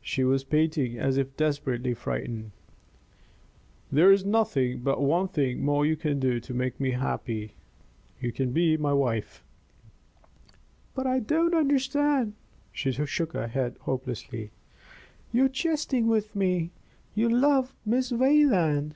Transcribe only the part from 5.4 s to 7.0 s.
more you can do to make me